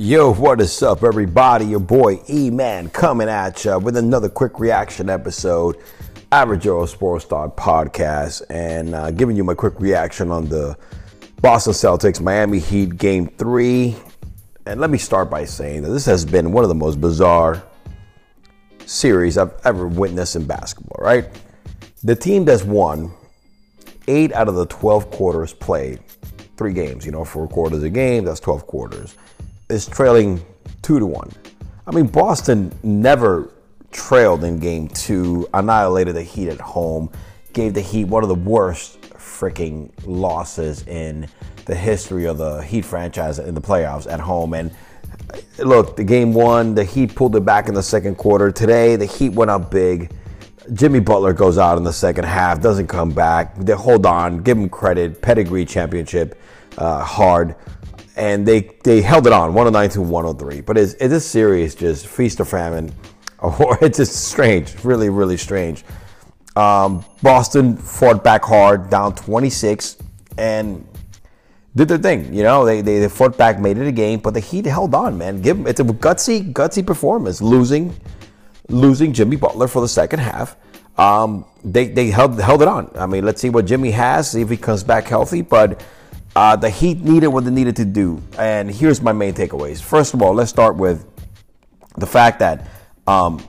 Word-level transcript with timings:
Yo, 0.00 0.32
what 0.32 0.60
is 0.60 0.80
up, 0.80 1.02
everybody? 1.02 1.64
Your 1.64 1.80
boy 1.80 2.20
E 2.30 2.50
Man 2.50 2.88
coming 2.88 3.28
at 3.28 3.64
you 3.64 3.80
with 3.80 3.96
another 3.96 4.28
quick 4.28 4.60
reaction 4.60 5.10
episode. 5.10 5.76
Average 6.30 6.62
Joe 6.62 6.86
Sports 6.86 7.24
Talk 7.24 7.56
podcast 7.56 8.42
and 8.48 8.94
uh, 8.94 9.10
giving 9.10 9.34
you 9.34 9.42
my 9.42 9.54
quick 9.54 9.74
reaction 9.80 10.30
on 10.30 10.48
the 10.48 10.78
Boston 11.40 11.72
Celtics 11.72 12.20
Miami 12.20 12.60
Heat 12.60 12.96
game 12.96 13.26
three. 13.26 13.96
And 14.66 14.80
let 14.80 14.88
me 14.88 14.98
start 14.98 15.30
by 15.30 15.44
saying 15.44 15.82
that 15.82 15.90
this 15.90 16.06
has 16.06 16.24
been 16.24 16.52
one 16.52 16.62
of 16.62 16.68
the 16.68 16.76
most 16.76 17.00
bizarre 17.00 17.60
series 18.86 19.36
I've 19.36 19.52
ever 19.64 19.88
witnessed 19.88 20.36
in 20.36 20.46
basketball, 20.46 21.04
right? 21.04 21.28
The 22.04 22.14
team 22.14 22.44
that's 22.44 22.62
won 22.62 23.10
eight 24.06 24.32
out 24.32 24.46
of 24.46 24.54
the 24.54 24.66
12 24.66 25.10
quarters 25.10 25.52
played, 25.52 25.98
three 26.56 26.72
games, 26.72 27.04
you 27.04 27.10
know, 27.10 27.24
four 27.24 27.48
quarters 27.48 27.82
a 27.82 27.90
game, 27.90 28.24
that's 28.24 28.38
12 28.38 28.64
quarters, 28.64 29.16
is 29.68 29.86
trailing 29.86 30.44
two 30.82 30.98
to 30.98 31.06
one. 31.06 31.30
I 31.86 31.90
mean, 31.90 32.06
Boston 32.06 32.72
never 32.82 33.50
trailed 33.90 34.44
in 34.44 34.58
game 34.58 34.88
two, 34.88 35.48
annihilated 35.54 36.14
the 36.14 36.22
Heat 36.22 36.48
at 36.48 36.60
home, 36.60 37.10
gave 37.52 37.74
the 37.74 37.80
Heat 37.80 38.04
one 38.04 38.22
of 38.22 38.28
the 38.28 38.34
worst 38.34 39.00
freaking 39.12 39.90
losses 40.04 40.86
in 40.86 41.28
the 41.64 41.74
history 41.74 42.26
of 42.26 42.38
the 42.38 42.62
Heat 42.62 42.84
franchise 42.84 43.38
in 43.38 43.54
the 43.54 43.60
playoffs 43.60 44.10
at 44.10 44.20
home. 44.20 44.54
And 44.54 44.70
look, 45.58 45.96
the 45.96 46.04
game 46.04 46.32
one, 46.32 46.74
the 46.74 46.84
Heat 46.84 47.14
pulled 47.14 47.36
it 47.36 47.44
back 47.44 47.68
in 47.68 47.74
the 47.74 47.82
second 47.82 48.16
quarter. 48.16 48.50
Today, 48.50 48.96
the 48.96 49.06
Heat 49.06 49.30
went 49.30 49.50
up 49.50 49.70
big. 49.70 50.12
Jimmy 50.74 51.00
Butler 51.00 51.32
goes 51.32 51.56
out 51.56 51.78
in 51.78 51.84
the 51.84 51.92
second 51.92 52.24
half, 52.24 52.60
doesn't 52.60 52.88
come 52.88 53.10
back. 53.10 53.56
They 53.56 53.72
hold 53.72 54.04
on, 54.04 54.42
give 54.42 54.58
him 54.58 54.68
credit, 54.68 55.22
pedigree 55.22 55.64
championship, 55.64 56.38
uh, 56.76 57.02
hard, 57.02 57.54
and 58.18 58.44
they 58.44 58.60
they 58.82 59.00
held 59.00 59.26
it 59.26 59.32
on, 59.32 59.54
109 59.54 59.90
to 59.90 60.02
103. 60.02 60.60
But 60.60 60.76
is 60.76 60.94
is 60.94 61.10
this 61.10 61.24
series 61.24 61.74
just 61.74 62.06
feast 62.06 62.40
or 62.40 62.44
famine? 62.44 62.92
Or 63.40 63.78
it's 63.80 63.98
just 63.98 64.26
strange, 64.26 64.74
really, 64.82 65.10
really 65.10 65.36
strange. 65.36 65.84
Um, 66.56 67.04
Boston 67.22 67.76
fought 67.76 68.24
back 68.24 68.42
hard, 68.42 68.90
down 68.90 69.14
26, 69.14 69.96
and 70.36 70.84
did 71.76 71.86
their 71.86 71.98
thing. 71.98 72.34
You 72.34 72.42
know, 72.42 72.64
they, 72.64 72.80
they, 72.80 72.98
they 72.98 73.08
fought 73.08 73.38
back, 73.38 73.60
made 73.60 73.78
it 73.78 73.86
a 73.86 73.92
game, 73.92 74.18
but 74.18 74.34
the 74.34 74.40
Heat 74.40 74.66
held 74.66 74.92
on, 74.92 75.16
man. 75.16 75.40
Give 75.40 75.56
them, 75.56 75.68
it's 75.68 75.78
a 75.78 75.84
gutsy, 75.84 76.52
gutsy 76.52 76.84
performance. 76.84 77.40
Losing, 77.40 77.94
losing 78.68 79.12
Jimmy 79.12 79.36
Butler 79.36 79.68
for 79.68 79.80
the 79.80 79.88
second 79.88 80.18
half. 80.18 80.56
Um, 80.98 81.44
they 81.62 81.86
they 81.86 82.10
held 82.10 82.40
held 82.40 82.60
it 82.60 82.66
on. 82.66 82.90
I 82.96 83.06
mean, 83.06 83.24
let's 83.24 83.40
see 83.40 83.50
what 83.50 83.66
Jimmy 83.66 83.92
has, 83.92 84.32
see 84.32 84.40
if 84.40 84.50
he 84.50 84.56
comes 84.56 84.82
back 84.82 85.04
healthy. 85.06 85.42
But 85.42 85.80
uh, 86.38 86.54
the 86.54 86.70
Heat 86.70 87.00
needed 87.00 87.26
what 87.26 87.44
they 87.44 87.50
needed 87.50 87.74
to 87.74 87.84
do. 87.84 88.22
And 88.38 88.70
here's 88.70 89.02
my 89.02 89.10
main 89.10 89.34
takeaways. 89.34 89.82
First 89.82 90.14
of 90.14 90.22
all, 90.22 90.32
let's 90.32 90.50
start 90.50 90.76
with 90.76 91.04
the 91.96 92.06
fact 92.06 92.38
that 92.38 92.68
um, 93.08 93.44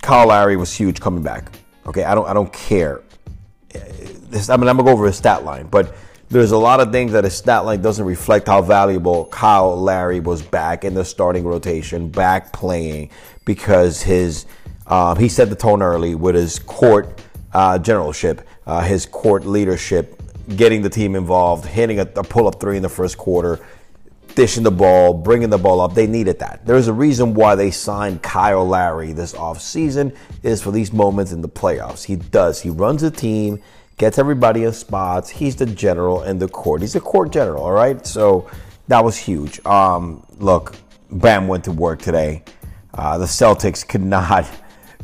Kyle 0.00 0.28
Lowry 0.28 0.56
was 0.56 0.72
huge 0.72 0.98
coming 0.98 1.22
back. 1.22 1.52
Okay, 1.84 2.02
I 2.04 2.14
don't 2.14 2.26
I 2.26 2.32
don't 2.32 2.50
care. 2.54 3.02
This, 4.30 4.48
I 4.48 4.56
mean, 4.56 4.68
I'm 4.68 4.78
gonna 4.78 4.86
go 4.86 4.94
over 4.94 5.08
his 5.08 5.16
stat 5.16 5.44
line, 5.44 5.66
but 5.66 5.94
there's 6.30 6.52
a 6.52 6.56
lot 6.56 6.80
of 6.80 6.90
things 6.90 7.12
that 7.12 7.24
his 7.24 7.36
stat 7.36 7.66
line 7.66 7.82
doesn't 7.82 8.06
reflect 8.06 8.46
how 8.46 8.62
valuable 8.62 9.26
Kyle 9.26 9.76
Lowry 9.76 10.20
was 10.20 10.40
back 10.40 10.86
in 10.86 10.94
the 10.94 11.04
starting 11.04 11.44
rotation, 11.44 12.08
back 12.08 12.50
playing 12.50 13.10
because 13.44 14.00
his 14.00 14.46
um, 14.86 15.18
he 15.18 15.28
set 15.28 15.50
the 15.50 15.56
tone 15.56 15.82
early 15.82 16.14
with 16.14 16.34
his 16.34 16.60
court 16.60 17.20
uh, 17.52 17.78
generalship, 17.78 18.40
uh, 18.64 18.80
his 18.80 19.04
court 19.04 19.44
leadership, 19.44 20.16
getting 20.56 20.82
the 20.82 20.90
team 20.90 21.14
involved, 21.14 21.66
hitting 21.66 22.00
a, 22.00 22.02
a 22.02 22.24
pull 22.24 22.48
up 22.48 22.60
three 22.60 22.76
in 22.76 22.82
the 22.82 22.88
first 22.88 23.18
quarter, 23.18 23.60
dishing 24.34 24.62
the 24.62 24.70
ball, 24.70 25.14
bringing 25.14 25.50
the 25.50 25.58
ball 25.58 25.80
up. 25.80 25.94
They 25.94 26.06
needed 26.06 26.38
that. 26.40 26.64
There's 26.64 26.88
a 26.88 26.92
reason 26.92 27.34
why 27.34 27.54
they 27.54 27.70
signed 27.70 28.22
Kyle 28.22 28.64
Lowry 28.64 29.12
this 29.12 29.32
offseason 29.32 30.16
is 30.42 30.62
for 30.62 30.70
these 30.70 30.92
moments 30.92 31.32
in 31.32 31.42
the 31.42 31.48
playoffs. 31.48 32.04
He 32.04 32.16
does. 32.16 32.60
He 32.60 32.70
runs 32.70 33.02
the 33.02 33.10
team, 33.10 33.62
gets 33.96 34.18
everybody 34.18 34.64
in 34.64 34.72
spots. 34.72 35.30
He's 35.30 35.56
the 35.56 35.66
general 35.66 36.22
in 36.22 36.38
the 36.38 36.48
court. 36.48 36.80
He's 36.80 36.96
a 36.96 37.00
court 37.00 37.32
general, 37.32 37.64
all 37.64 37.72
right? 37.72 38.04
So 38.06 38.50
that 38.88 39.04
was 39.04 39.16
huge. 39.16 39.64
Um, 39.66 40.24
look, 40.38 40.76
Bam 41.10 41.48
went 41.48 41.64
to 41.64 41.72
work 41.72 42.00
today. 42.00 42.42
Uh, 42.94 43.18
the 43.18 43.26
Celtics 43.26 43.86
could 43.86 44.02
not 44.16 44.48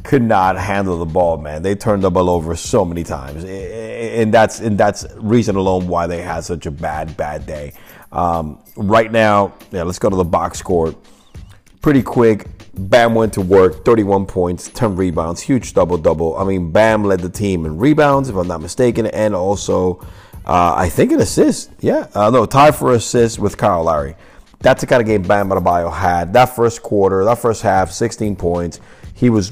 could 0.06 0.22
not 0.22 0.56
handle 0.56 0.98
the 0.98 1.04
ball, 1.04 1.36
man. 1.36 1.62
They 1.62 1.74
turned 1.74 2.04
the 2.04 2.10
ball 2.10 2.30
over 2.30 2.54
so 2.54 2.84
many 2.84 3.02
times, 3.02 3.44
and 3.44 4.32
that's 4.32 4.60
and 4.60 4.78
that's 4.78 5.04
reason 5.16 5.56
alone 5.56 5.88
why 5.88 6.06
they 6.06 6.22
had 6.22 6.44
such 6.44 6.64
a 6.66 6.70
bad 6.70 7.16
bad 7.16 7.44
day. 7.44 7.74
Um, 8.12 8.60
right 8.76 9.10
now, 9.10 9.54
yeah, 9.72 9.82
let's 9.82 9.98
go 9.98 10.08
to 10.08 10.16
the 10.16 10.24
box 10.24 10.58
score. 10.58 10.94
Pretty 11.82 12.02
quick. 12.02 12.46
Bam 12.78 13.14
went 13.14 13.32
to 13.34 13.40
work, 13.40 13.84
31 13.86 14.26
points, 14.26 14.68
10 14.68 14.96
rebounds, 14.96 15.40
huge 15.40 15.72
double 15.72 15.96
double. 15.96 16.36
I 16.36 16.44
mean, 16.44 16.70
Bam 16.70 17.04
led 17.04 17.20
the 17.20 17.30
team 17.30 17.64
in 17.64 17.78
rebounds, 17.78 18.28
if 18.28 18.36
I'm 18.36 18.46
not 18.46 18.60
mistaken, 18.60 19.06
and 19.06 19.34
also, 19.34 20.06
uh, 20.44 20.74
I 20.76 20.90
think 20.90 21.10
an 21.10 21.20
assist. 21.20 21.70
Yeah, 21.80 22.06
uh, 22.14 22.28
no, 22.30 22.44
tie 22.44 22.70
for 22.70 22.92
assist 22.92 23.38
with 23.38 23.56
Kyle 23.56 23.82
Lowry. 23.82 24.14
That's 24.60 24.82
the 24.82 24.86
kind 24.86 25.00
of 25.00 25.06
game 25.06 25.22
Bam 25.22 25.48
Adebayo 25.48 25.92
had. 25.92 26.34
That 26.34 26.54
first 26.54 26.82
quarter, 26.82 27.24
that 27.24 27.38
first 27.38 27.62
half, 27.62 27.90
16 27.90 28.36
points. 28.36 28.80
He 29.16 29.30
was 29.30 29.50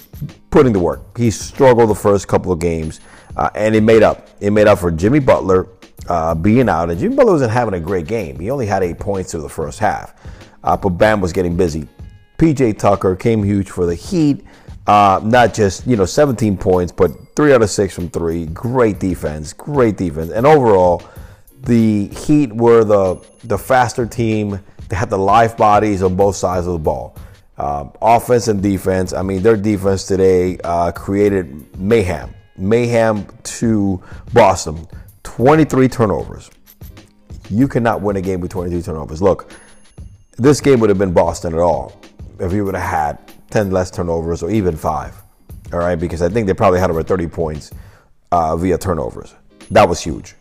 putting 0.51 0.75
the 0.75 0.79
work. 0.79 1.17
He 1.17 1.31
struggled 1.31 1.89
the 1.89 1.95
first 1.95 2.29
couple 2.29 2.53
of 2.53 2.59
games, 2.59 3.01
uh, 3.35 3.49
and 3.55 3.75
it 3.75 3.81
made 3.81 4.03
up. 4.03 4.29
It 4.39 4.51
made 4.51 4.67
up 4.67 4.79
for 4.79 4.91
Jimmy 4.91 5.21
Butler 5.21 5.69
uh, 6.07 6.35
being 6.35 6.69
out, 6.69 6.91
and 6.91 7.01
Jimmy 7.01 7.17
Butler 7.17 7.33
wasn't 7.33 7.51
having 7.51 7.73
a 7.73 7.81
great 7.81 8.07
game. 8.07 8.39
He 8.39 8.51
only 8.51 8.67
had 8.67 8.83
eight 8.83 8.99
points 8.99 9.33
through 9.33 9.41
the 9.41 9.49
first 9.49 9.79
half, 9.79 10.13
uh, 10.63 10.77
but 10.77 10.91
Bam 10.91 11.23
was 11.23 11.33
getting 11.33 11.57
busy. 11.57 11.89
PJ 12.37 12.79
Tucker 12.79 13.17
came 13.17 13.43
huge 13.43 13.71
for 13.71 13.87
the 13.87 13.95
Heat. 13.95 14.45
Uh, 14.87 15.19
not 15.25 15.55
just 15.55 15.87
you 15.87 15.97
know 15.97 16.05
17 16.05 16.59
points, 16.59 16.93
but 16.93 17.11
three 17.35 17.55
out 17.55 17.63
of 17.63 17.71
six 17.71 17.95
from 17.95 18.11
three. 18.11 18.45
Great 18.45 19.01
defense, 19.01 19.55
great 19.55 19.97
defense, 19.97 20.31
and 20.31 20.45
overall, 20.45 21.03
the 21.63 22.09
Heat 22.09 22.53
were 22.53 22.85
the 22.85 23.27
the 23.45 23.57
faster 23.57 24.05
team. 24.05 24.61
They 24.91 24.97
had 24.97 25.09
the 25.09 25.17
live 25.17 25.57
bodies 25.57 26.03
on 26.03 26.17
both 26.17 26.37
sides 26.37 26.67
of 26.67 26.75
the 26.75 26.79
ball. 26.79 27.17
Uh, 27.57 27.89
offense 28.03 28.49
and 28.49 28.63
defense. 28.63 29.13
I 29.13 29.23
mean, 29.23 29.43
their 29.43 29.57
defense 29.57 30.05
today 30.05 30.59
uh, 30.65 30.91
created 30.93 31.79
mayhem. 31.79 32.35
Mayhem 32.57 33.27
to 33.45 34.03
Boston. 34.33 34.87
23 35.23 35.89
turnovers. 35.89 36.51
You 37.51 37.69
cannot 37.69 38.01
win 38.01 38.17
a 38.17 38.21
game 38.21 38.41
with 38.41 38.51
23 38.51 38.83
turnovers. 38.83 39.23
Look, 39.23 39.53
this 40.37 40.61
game 40.61 40.81
would 40.81 40.91
have 40.91 40.99
been 40.99 41.13
Boston 41.13 41.55
at 41.55 41.61
all 41.61 42.01
if 42.41 42.53
you 42.53 42.65
would 42.65 42.75
have 42.75 42.91
had 42.91 43.33
10 43.51 43.71
less 43.71 43.91
turnovers 43.91 44.43
or 44.43 44.51
even 44.51 44.77
five. 44.77 45.15
All 45.73 45.79
right, 45.79 45.99
because 45.99 46.23
I 46.23 46.29
think 46.29 46.47
they 46.47 46.55
probably 46.55 46.81
had 46.81 46.91
over 46.91 47.03
30 47.03 47.29
points 47.29 47.71
uh, 48.33 48.57
via 48.57 48.79
turnovers. 48.79 49.35
That 49.71 49.89
was 49.89 50.01
huge. 50.01 50.35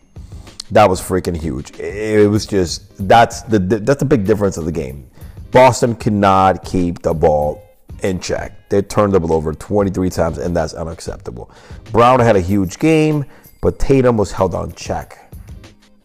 That 0.70 0.88
was 0.88 1.00
freaking 1.00 1.36
huge. 1.36 1.78
It 1.78 2.28
was 2.28 2.46
just 2.46 3.08
that's 3.08 3.42
the 3.42 3.58
that's 3.58 4.00
the 4.00 4.04
big 4.04 4.24
difference 4.24 4.56
of 4.56 4.64
the 4.64 4.72
game. 4.72 5.08
Boston 5.54 5.94
cannot 5.94 6.64
keep 6.64 7.02
the 7.02 7.14
ball 7.14 7.62
in 8.02 8.18
check. 8.18 8.68
They 8.70 8.82
turned 8.82 9.12
the 9.12 9.20
ball 9.20 9.34
over 9.34 9.54
23 9.54 10.10
times, 10.10 10.38
and 10.38 10.56
that's 10.56 10.74
unacceptable. 10.74 11.48
Brown 11.92 12.18
had 12.18 12.34
a 12.34 12.40
huge 12.40 12.80
game, 12.80 13.24
but 13.62 13.78
Tatum 13.78 14.16
was 14.16 14.32
held 14.32 14.52
on 14.52 14.72
check. 14.72 15.32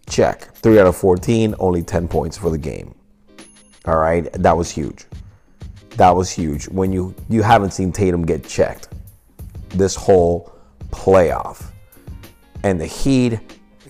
Check. 0.08 0.54
3 0.54 0.80
out 0.80 0.86
of 0.86 0.96
14, 0.96 1.56
only 1.58 1.82
10 1.82 2.08
points 2.08 2.38
for 2.38 2.52
the 2.52 2.60
game. 2.60 2.94
All 3.86 3.98
right, 3.98 4.32
that 4.34 4.56
was 4.56 4.70
huge. 4.70 5.08
That 5.98 6.16
was 6.16 6.30
huge. 6.30 6.68
When 6.68 6.94
you 6.94 7.16
you 7.28 7.42
haven't 7.42 7.72
seen 7.72 7.92
Tatum 7.92 8.28
get 8.28 8.48
checked 8.48 8.90
this 9.70 9.96
whole 9.96 10.54
playoff. 10.92 11.72
And 12.64 12.80
the 12.80 12.86
Heat 12.86 13.40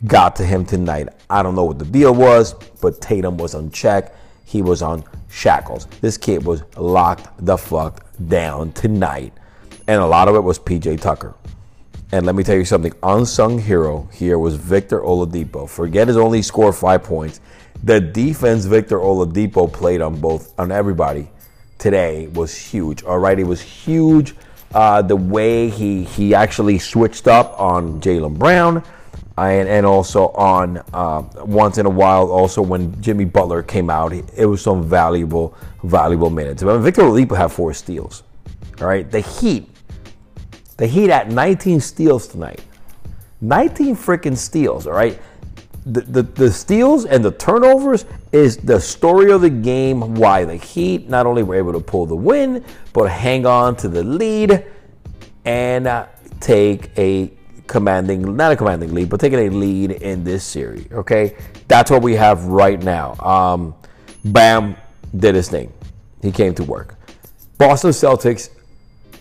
got 0.07 0.37
to 0.37 0.45
him 0.45 0.65
tonight. 0.65 1.09
I 1.29 1.43
don't 1.43 1.53
know 1.53 1.65
what 1.65 1.79
the 1.79 1.85
deal 1.85 2.15
was, 2.15 2.53
but 2.81 3.01
Tatum 3.01 3.35
was 3.35 3.55
on 3.55 3.71
check. 3.71 4.15
He 4.49 4.63
was 4.63 4.81
on 4.81 5.03
shackles. 5.29 5.85
This 6.01 6.17
kid 6.17 6.43
was 6.43 6.63
locked 6.75 7.27
the 7.45 7.55
fuck 7.55 8.03
down 8.27 8.71
tonight. 8.71 9.31
And 9.87 10.01
a 10.01 10.07
lot 10.07 10.27
of 10.27 10.33
it 10.33 10.39
was 10.39 10.57
PJ 10.57 11.01
Tucker. 11.01 11.35
And 12.11 12.25
let 12.25 12.33
me 12.33 12.43
tell 12.43 12.55
you 12.55 12.65
something 12.65 12.93
unsung 13.03 13.59
hero 13.59 14.09
here 14.11 14.39
was 14.39 14.55
Victor 14.55 15.01
Oladipo. 15.01 15.69
Forget 15.69 16.07
his 16.07 16.17
only 16.17 16.41
score 16.41 16.73
five 16.73 17.03
points. 17.03 17.41
The 17.83 17.99
defense 17.99 18.65
Victor 18.65 18.97
Oladipo 18.97 19.71
played 19.71 20.01
on 20.01 20.19
both, 20.19 20.59
on 20.59 20.71
everybody 20.71 21.29
today 21.77 22.25
was 22.29 22.57
huge. 22.57 23.03
All 23.03 23.19
right, 23.19 23.37
it 23.37 23.43
was 23.43 23.61
huge. 23.61 24.33
Uh, 24.73 25.03
the 25.03 25.15
way 25.15 25.69
he 25.69 26.03
he 26.03 26.33
actually 26.33 26.79
switched 26.79 27.27
up 27.27 27.59
on 27.59 28.01
Jaylen 28.01 28.39
Brown 28.39 28.83
and, 29.47 29.69
and 29.69 29.85
also 29.85 30.27
on 30.29 30.77
uh, 30.93 31.23
once 31.45 31.77
in 31.77 31.85
a 31.85 31.89
while, 31.89 32.31
also 32.31 32.61
when 32.61 32.99
Jimmy 33.01 33.25
Butler 33.25 33.63
came 33.63 33.89
out, 33.89 34.13
it 34.13 34.45
was 34.45 34.61
some 34.61 34.83
valuable, 34.83 35.55
valuable 35.83 36.29
minutes. 36.29 36.63
But 36.63 36.79
Victor 36.79 37.03
Oladipo 37.03 37.37
had 37.37 37.51
four 37.51 37.73
steals. 37.73 38.23
All 38.81 38.87
right, 38.87 39.09
the 39.09 39.21
Heat, 39.21 39.69
the 40.77 40.87
Heat 40.87 41.09
at 41.09 41.29
19 41.29 41.79
steals 41.79 42.27
tonight, 42.27 42.63
19 43.41 43.95
freaking 43.95 44.37
steals. 44.37 44.87
All 44.87 44.93
right, 44.93 45.19
the, 45.85 46.01
the, 46.01 46.23
the 46.23 46.51
steals 46.51 47.05
and 47.05 47.23
the 47.23 47.31
turnovers 47.31 48.05
is 48.31 48.57
the 48.57 48.79
story 48.79 49.31
of 49.31 49.41
the 49.41 49.49
game. 49.49 50.15
Why 50.15 50.45
the 50.45 50.55
Heat 50.55 51.09
not 51.09 51.25
only 51.25 51.43
were 51.43 51.55
able 51.55 51.73
to 51.73 51.79
pull 51.79 52.05
the 52.05 52.15
win, 52.15 52.63
but 52.93 53.09
hang 53.09 53.45
on 53.45 53.75
to 53.77 53.87
the 53.87 54.03
lead 54.03 54.65
and 55.45 55.87
uh, 55.87 56.07
take 56.39 56.91
a 56.97 57.31
commanding, 57.69 58.35
not 58.35 58.51
a 58.51 58.55
commanding 58.57 58.93
lead, 58.93 59.07
but 59.07 59.21
taking 59.21 59.39
a 59.39 59.49
lead 59.49 59.91
in 59.91 60.25
this 60.25 60.43
series. 60.43 60.91
Okay, 60.91 61.37
that's 61.69 61.89
what 61.89 62.01
we 62.01 62.15
have 62.15 62.45
right 62.45 62.81
now. 62.81 63.13
Um, 63.15 63.75
Bam 64.25 64.75
did 65.15 65.35
his 65.35 65.47
thing. 65.47 65.71
He 66.21 66.31
came 66.31 66.53
to 66.55 66.63
work. 66.63 66.95
Boston 67.57 67.91
Celtics, 67.91 68.49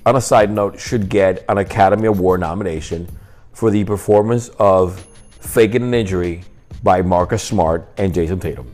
on 0.04 0.16
a 0.16 0.20
side 0.20 0.50
note, 0.50 0.80
should 0.80 1.08
get 1.08 1.44
an 1.48 1.58
Academy 1.58 2.06
Award 2.06 2.40
nomination 2.40 3.06
for 3.52 3.70
the 3.70 3.84
performance 3.84 4.48
of 4.58 5.06
faking 5.40 5.82
an 5.82 5.94
injury 5.94 6.42
by 6.82 7.02
Marcus 7.02 7.42
Smart 7.42 7.88
and 7.98 8.14
Jayson 8.14 8.40
Tatum. 8.40 8.72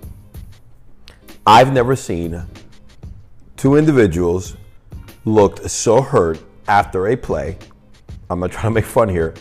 I've 1.47 1.73
never 1.73 1.97
seen 1.97 2.43
two 3.57 3.77
individuals 3.77 4.57
looked 5.25 5.69
so 5.71 6.01
hurt 6.01 6.39
after 6.69 7.09
a 7.09 7.17
play. 7.17 7.59
I'm 8.31 8.41
not 8.41 8.53
trying 8.53 8.65
to 8.65 8.71
make 8.71 8.85
fun 8.85 9.09
here. 9.09 9.35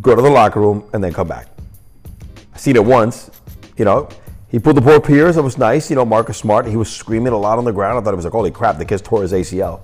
Go 0.00 0.14
to 0.14 0.22
the 0.22 0.30
locker 0.30 0.60
room 0.60 0.88
and 0.92 1.02
then 1.02 1.12
come 1.12 1.28
back. 1.28 1.48
I 2.52 2.56
seen 2.56 2.76
it 2.76 2.84
once. 2.84 3.30
You 3.76 3.84
know, 3.84 4.08
he 4.48 4.58
pulled 4.58 4.76
the 4.76 4.82
Paul 4.82 5.00
Pierce. 5.00 5.36
It 5.36 5.42
was 5.42 5.58
nice. 5.58 5.90
You 5.90 5.96
know, 5.96 6.04
Marcus 6.04 6.38
Smart. 6.38 6.66
He 6.66 6.76
was 6.76 6.90
screaming 6.90 7.32
a 7.32 7.36
lot 7.36 7.58
on 7.58 7.64
the 7.64 7.72
ground. 7.72 7.98
I 7.98 8.00
thought 8.00 8.14
it 8.14 8.16
was 8.16 8.24
like, 8.24 8.32
holy 8.32 8.50
crap, 8.50 8.78
the 8.78 8.84
kid 8.84 9.04
tore 9.04 9.22
his 9.22 9.32
ACL. 9.32 9.80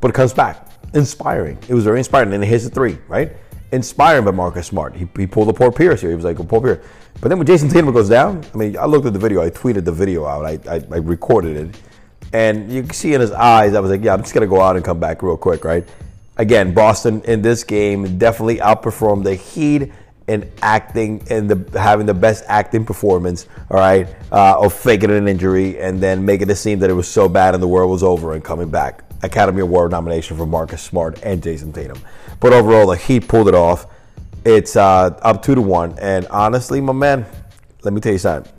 But 0.00 0.08
it 0.08 0.14
comes 0.14 0.32
back. 0.32 0.68
Inspiring. 0.94 1.58
It 1.68 1.74
was 1.74 1.84
very 1.84 1.98
inspiring. 1.98 2.32
And 2.32 2.42
he 2.42 2.48
hits 2.48 2.64
a 2.64 2.70
three, 2.70 2.98
right? 3.08 3.32
Inspiring 3.72 4.24
by 4.24 4.30
Marcus 4.30 4.66
Smart. 4.66 4.96
He, 4.96 5.06
he 5.16 5.26
pulled 5.26 5.48
the 5.48 5.52
Paul 5.52 5.70
Pierce 5.70 6.00
here. 6.00 6.10
He 6.10 6.16
was 6.16 6.24
like, 6.24 6.38
a 6.38 6.44
Paul 6.44 6.62
Pierce. 6.62 6.84
But 7.20 7.28
then 7.28 7.38
when 7.38 7.46
Jayson 7.46 7.68
Tatum 7.68 7.92
goes 7.92 8.08
down, 8.08 8.44
I 8.54 8.56
mean, 8.56 8.78
I 8.78 8.86
looked 8.86 9.06
at 9.06 9.12
the 9.12 9.18
video. 9.18 9.42
I 9.42 9.50
tweeted 9.50 9.84
the 9.84 9.92
video 9.92 10.24
out. 10.24 10.46
I, 10.46 10.58
I, 10.68 10.82
I 10.90 10.96
recorded 10.98 11.56
it. 11.56 11.80
And 12.32 12.72
you 12.72 12.82
can 12.82 12.92
see 12.92 13.14
in 13.14 13.20
his 13.20 13.32
eyes, 13.32 13.74
I 13.74 13.80
was 13.80 13.90
like, 13.90 14.02
yeah, 14.02 14.14
I'm 14.14 14.22
just 14.22 14.34
going 14.34 14.48
to 14.48 14.48
go 14.48 14.60
out 14.60 14.76
and 14.76 14.84
come 14.84 15.00
back 15.00 15.22
real 15.22 15.36
quick, 15.36 15.64
right? 15.64 15.86
Again, 16.38 16.72
Boston 16.72 17.20
in 17.22 17.42
this 17.42 17.64
game 17.64 18.16
definitely 18.16 18.58
outperformed 18.58 19.24
the 19.24 19.34
Heat 19.34 19.92
in 20.28 20.48
acting 20.62 21.26
and 21.30 21.50
the 21.50 21.80
having 21.80 22.06
the 22.06 22.14
best 22.14 22.44
acting 22.46 22.84
performance, 22.84 23.46
all 23.70 23.78
right, 23.78 24.06
uh, 24.30 24.60
of 24.60 24.72
faking 24.72 25.10
an 25.10 25.26
injury 25.26 25.80
and 25.80 26.00
then 26.00 26.24
making 26.24 26.48
it 26.48 26.54
seem 26.54 26.78
that 26.78 26.90
it 26.90 26.92
was 26.92 27.08
so 27.08 27.28
bad 27.28 27.54
and 27.54 27.62
the 27.62 27.68
world 27.68 27.90
was 27.90 28.02
over 28.02 28.34
and 28.34 28.44
coming 28.44 28.70
back. 28.70 29.02
Academy 29.22 29.62
Award 29.62 29.90
nomination 29.90 30.36
for 30.36 30.46
Marcus 30.46 30.80
Smart 30.80 31.20
and 31.24 31.42
Jayson 31.42 31.72
Tatum. 31.72 31.98
But 32.38 32.52
overall, 32.52 32.86
the 32.86 32.96
Heat 32.96 33.26
pulled 33.26 33.48
it 33.48 33.54
off. 33.54 33.86
It's 34.44 34.76
uh, 34.76 35.18
up 35.22 35.42
two 35.42 35.56
to 35.56 35.60
one, 35.60 35.98
and 35.98 36.26
honestly, 36.28 36.80
my 36.80 36.92
man, 36.92 37.26
let 37.82 37.92
me 37.92 38.00
tell 38.00 38.12
you 38.12 38.18
something. 38.18 38.52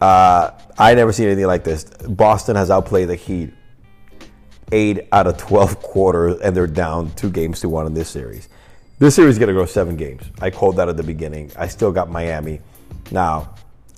Uh, 0.00 0.50
I 0.78 0.94
never 0.94 1.12
seen 1.12 1.26
anything 1.26 1.46
like 1.46 1.64
this. 1.64 1.84
Boston 1.84 2.54
has 2.54 2.70
outplayed 2.70 3.08
the 3.08 3.16
Heat 3.16 3.52
eight 4.72 5.08
out 5.12 5.26
of 5.26 5.36
12 5.36 5.80
quarters, 5.80 6.40
and 6.40 6.56
they're 6.56 6.66
down 6.66 7.12
two 7.14 7.30
games 7.30 7.60
to 7.60 7.68
one 7.68 7.86
in 7.86 7.94
this 7.94 8.08
series. 8.08 8.48
This 8.98 9.14
series 9.14 9.34
is 9.34 9.38
going 9.38 9.48
to 9.48 9.54
go 9.54 9.66
seven 9.66 9.96
games. 9.96 10.22
I 10.40 10.50
called 10.50 10.76
that 10.76 10.88
at 10.88 10.96
the 10.96 11.02
beginning. 11.02 11.52
I 11.56 11.68
still 11.68 11.92
got 11.92 12.10
Miami. 12.10 12.60
Now, 13.10 13.54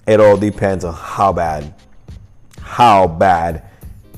it 0.06 0.20
all 0.20 0.36
depends 0.36 0.84
on 0.84 0.94
how 0.94 1.32
bad, 1.32 1.74
how 2.60 3.06
bad 3.06 3.64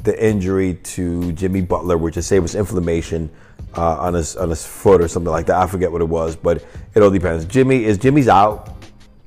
the 0.02 0.24
injury 0.24 0.74
to 0.74 1.32
Jimmy 1.32 1.60
Butler, 1.60 1.98
which 1.98 2.16
I 2.16 2.20
say 2.20 2.38
was 2.38 2.54
inflammation 2.54 3.30
uh, 3.76 3.98
on 3.98 4.14
his 4.14 4.36
on 4.36 4.50
his 4.50 4.66
foot 4.66 5.00
or 5.00 5.08
something 5.08 5.30
like 5.30 5.46
that. 5.46 5.56
I 5.56 5.66
forget 5.66 5.92
what 5.92 6.00
it 6.00 6.08
was, 6.08 6.36
but 6.36 6.64
it 6.94 7.02
all 7.02 7.10
depends. 7.10 7.44
Jimmy 7.44 7.84
is 7.84 7.98
Jimmy's 7.98 8.28
out 8.28 8.70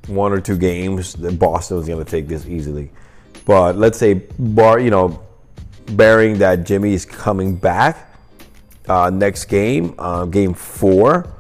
one 0.08 0.32
or 0.32 0.42
two 0.42 0.58
games. 0.58 1.14
Then 1.14 1.36
Boston 1.36 1.78
is 1.78 1.88
going 1.88 2.04
to 2.04 2.10
take 2.10 2.28
this 2.28 2.46
easily. 2.46 2.92
But 3.46 3.78
let's 3.78 3.98
say 3.98 4.16
bar, 4.40 4.80
you 4.80 4.90
know, 4.90 5.24
bearing 5.96 6.38
that 6.40 6.66
Jimmy 6.66 6.94
is 6.94 7.06
coming 7.06 7.56
back 7.56 8.10
uh, 8.88 9.10
next 9.10 9.46
game, 9.46 9.96
uh, 9.98 10.26
game 10.26 10.54
four, 10.54 11.34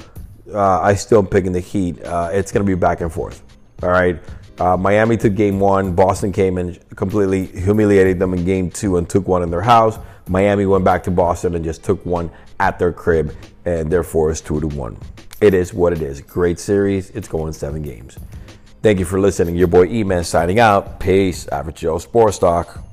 uh, 0.53 0.79
I 0.81 0.95
still 0.95 1.19
am 1.19 1.27
picking 1.27 1.51
the 1.51 1.59
Heat. 1.59 2.03
Uh, 2.03 2.29
it's 2.31 2.51
going 2.51 2.65
to 2.65 2.69
be 2.69 2.79
back 2.79 3.01
and 3.01 3.11
forth. 3.11 3.43
All 3.81 3.89
right. 3.89 4.19
Uh, 4.59 4.77
Miami 4.77 5.17
took 5.17 5.35
game 5.35 5.59
one. 5.59 5.93
Boston 5.93 6.31
came 6.31 6.57
and 6.57 6.79
completely 6.95 7.47
humiliated 7.47 8.19
them 8.19 8.33
in 8.33 8.45
game 8.45 8.69
two 8.69 8.97
and 8.97 9.09
took 9.09 9.27
one 9.27 9.41
in 9.41 9.49
their 9.49 9.61
house. 9.61 9.97
Miami 10.27 10.65
went 10.65 10.85
back 10.85 11.03
to 11.03 11.11
Boston 11.11 11.55
and 11.55 11.65
just 11.65 11.83
took 11.83 12.05
one 12.05 12.29
at 12.59 12.79
their 12.79 12.93
crib, 12.93 13.35
and 13.65 13.91
therefore 13.91 14.31
it's 14.31 14.39
two 14.39 14.61
to 14.61 14.67
one. 14.67 14.97
It 15.41 15.53
is 15.53 15.73
what 15.73 15.91
it 15.91 16.01
is. 16.01 16.21
Great 16.21 16.59
series. 16.59 17.09
It's 17.09 17.27
going 17.27 17.51
seven 17.51 17.81
games. 17.81 18.17
Thank 18.81 18.99
you 18.99 19.05
for 19.05 19.19
listening. 19.19 19.55
Your 19.55 19.67
boy 19.67 19.87
E 19.87 20.03
Man 20.03 20.23
signing 20.23 20.59
out. 20.59 20.99
Peace. 20.99 21.47
Average 21.47 21.77
Joe 21.77 21.97
Sports 21.97 22.37
Talk. 22.37 22.92